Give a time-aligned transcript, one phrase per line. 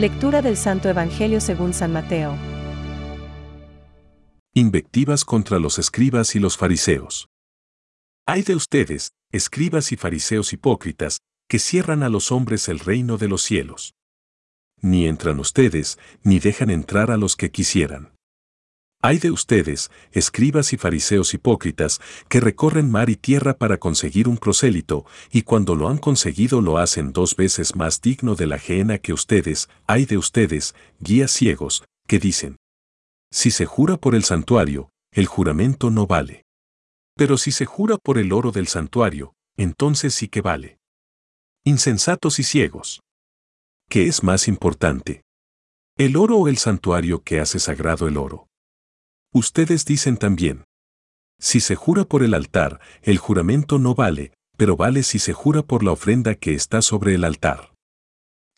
[0.00, 2.34] Lectura del Santo Evangelio según San Mateo.
[4.54, 7.28] Invectivas contra los escribas y los fariseos.
[8.26, 11.18] Hay de ustedes, escribas y fariseos hipócritas,
[11.50, 13.92] que cierran a los hombres el reino de los cielos.
[14.80, 18.14] Ni entran ustedes, ni dejan entrar a los que quisieran.
[19.02, 24.36] Hay de ustedes, escribas y fariseos hipócritas, que recorren mar y tierra para conseguir un
[24.36, 28.98] prosélito, y cuando lo han conseguido lo hacen dos veces más digno de la ajena
[28.98, 32.56] que ustedes, hay de ustedes, guías ciegos, que dicen,
[33.32, 36.44] si se jura por el santuario, el juramento no vale.
[37.16, 40.78] Pero si se jura por el oro del santuario, entonces sí que vale.
[41.64, 43.00] Insensatos y ciegos.
[43.88, 45.22] ¿Qué es más importante?
[45.96, 48.49] ¿El oro o el santuario que hace sagrado el oro?
[49.32, 50.64] Ustedes dicen también,
[51.38, 55.62] si se jura por el altar, el juramento no vale, pero vale si se jura
[55.62, 57.72] por la ofrenda que está sobre el altar.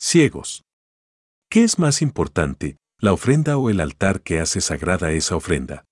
[0.00, 0.62] Ciegos.
[1.48, 5.84] ¿Qué es más importante, la ofrenda o el altar que hace sagrada esa ofrenda?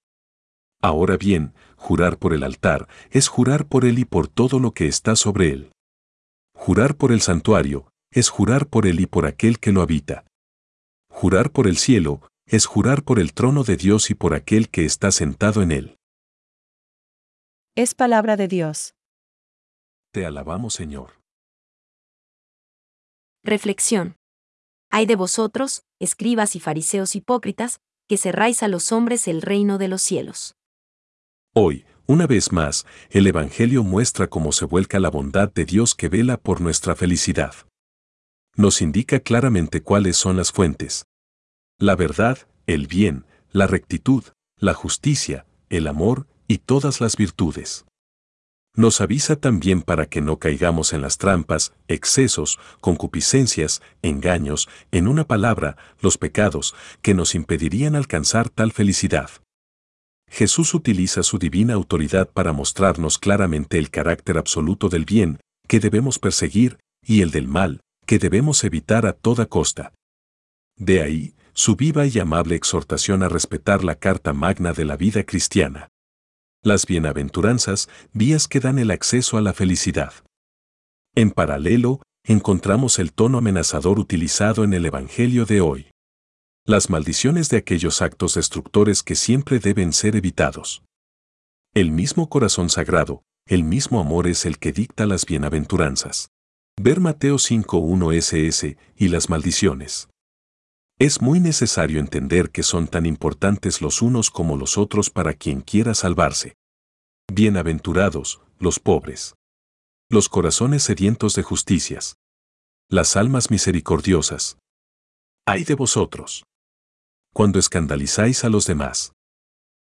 [0.83, 4.87] Ahora bien, jurar por el altar es jurar por él y por todo lo que
[4.87, 5.73] está sobre él.
[6.55, 10.25] Jurar por el santuario es jurar por él y por aquel que lo habita.
[11.11, 14.85] Jurar por el cielo es jurar por el trono de Dios y por aquel que
[14.85, 15.97] está sentado en él.
[17.77, 18.95] Es palabra de Dios.
[20.13, 21.21] Te alabamos, Señor.
[23.45, 24.17] Reflexión.
[24.91, 29.87] Hay de vosotros, escribas y fariseos hipócritas, que cerráis a los hombres el reino de
[29.87, 30.57] los cielos.
[31.55, 36.09] Hoy, una vez más, el Evangelio muestra cómo se vuelca la bondad de Dios que
[36.09, 37.55] vela por nuestra felicidad.
[38.57, 41.05] Nos indica claramente cuáles son las fuentes,
[41.81, 44.23] la verdad, el bien, la rectitud,
[44.59, 47.87] la justicia, el amor y todas las virtudes.
[48.77, 55.27] Nos avisa también para que no caigamos en las trampas, excesos, concupiscencias, engaños, en una
[55.27, 59.31] palabra, los pecados, que nos impedirían alcanzar tal felicidad.
[60.29, 66.19] Jesús utiliza su divina autoridad para mostrarnos claramente el carácter absoluto del bien, que debemos
[66.19, 69.95] perseguir, y el del mal, que debemos evitar a toda costa.
[70.77, 75.25] De ahí, su viva y amable exhortación a respetar la carta magna de la vida
[75.25, 75.89] cristiana.
[76.63, 80.13] Las bienaventuranzas, vías que dan el acceso a la felicidad.
[81.15, 85.91] En paralelo, encontramos el tono amenazador utilizado en el Evangelio de hoy.
[86.67, 90.83] Las maldiciones de aquellos actos destructores que siempre deben ser evitados.
[91.75, 96.29] El mismo corazón sagrado, el mismo amor es el que dicta las bienaventuranzas.
[96.81, 100.09] Ver Mateo 5.1 SS y las maldiciones.
[101.01, 105.63] Es muy necesario entender que son tan importantes los unos como los otros para quien
[105.63, 106.59] quiera salvarse.
[107.33, 109.35] Bienaventurados, los pobres.
[110.11, 112.17] Los corazones sedientos de justicias.
[112.91, 114.59] Las almas misericordiosas.
[115.47, 116.45] Ay de vosotros.
[117.33, 119.15] Cuando escandalizáis a los demás.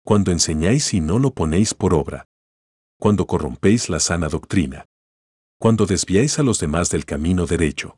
[0.06, 2.26] Cuando enseñáis y no lo ponéis por obra.
[3.00, 4.86] Cuando corrompéis la sana doctrina.
[5.60, 7.98] Cuando desviáis a los demás del camino derecho.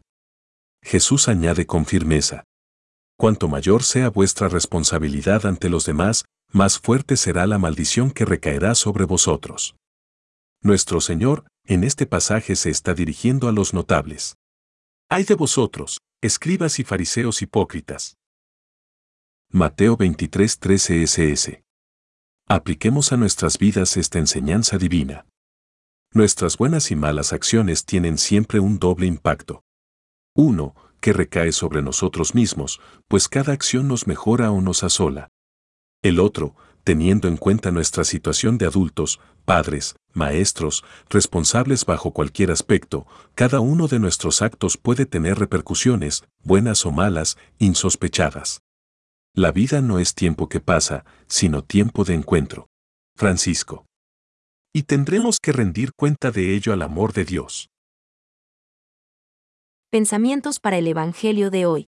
[0.82, 2.46] Jesús añade con firmeza,
[3.20, 8.76] Cuanto mayor sea vuestra responsabilidad ante los demás, más fuerte será la maldición que recaerá
[8.76, 9.76] sobre vosotros.
[10.62, 14.38] Nuestro Señor, en este pasaje se está dirigiendo a los notables.
[15.10, 18.16] Hay de vosotros, escribas y fariseos hipócritas.
[19.52, 21.62] Mateo 23:13 SS.
[22.48, 25.26] Apliquemos a nuestras vidas esta enseñanza divina.
[26.14, 29.62] Nuestras buenas y malas acciones tienen siempre un doble impacto.
[30.36, 35.30] 1 que recae sobre nosotros mismos, pues cada acción nos mejora o nos asola.
[36.02, 43.06] El otro, teniendo en cuenta nuestra situación de adultos, padres, maestros, responsables bajo cualquier aspecto,
[43.36, 48.62] cada uno de nuestros actos puede tener repercusiones, buenas o malas, insospechadas.
[49.36, 52.68] La vida no es tiempo que pasa, sino tiempo de encuentro.
[53.16, 53.86] Francisco.
[54.74, 57.70] Y tendremos que rendir cuenta de ello al amor de Dios.
[59.92, 61.90] Pensamientos para el Evangelio de hoy.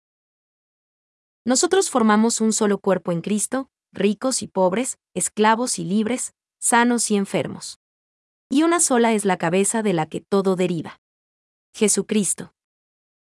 [1.45, 7.17] Nosotros formamos un solo cuerpo en Cristo, ricos y pobres, esclavos y libres, sanos y
[7.17, 7.81] enfermos.
[8.49, 11.01] Y una sola es la cabeza de la que todo deriva.
[11.75, 12.53] Jesucristo.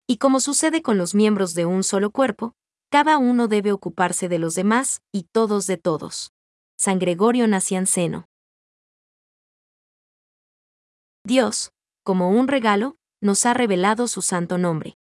[0.08, 2.54] Y como sucede con los miembros de un solo cuerpo,
[2.90, 6.32] cada uno debe ocuparse de los demás y todos de todos.
[6.78, 8.30] San Gregorio Nacianceno.
[11.26, 11.74] Dios,
[12.06, 14.98] como un regalo, nos ha revelado su santo nombre.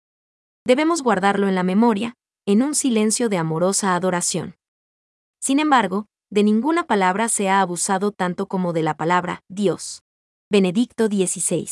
[0.66, 4.56] Debemos guardarlo en la memoria, en un silencio de amorosa adoración.
[5.40, 10.02] Sin embargo, de ninguna palabra se ha abusado tanto como de la palabra Dios.
[10.50, 11.68] Benedicto XVI.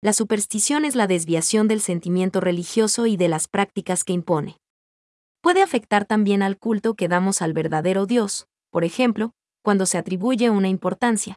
[0.00, 4.58] La superstición es la desviación del sentimiento religioso y de las prácticas que impone.
[5.40, 10.50] Puede afectar también al culto que damos al verdadero Dios, por ejemplo, cuando se atribuye
[10.50, 11.36] una importancia.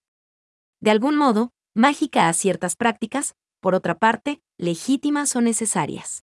[0.81, 6.23] De algún modo, mágica a ciertas prácticas, por otra parte, legítimas o necesarias.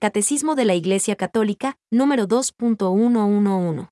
[0.00, 3.88] Catecismo de la Iglesia Católica, número 2.111.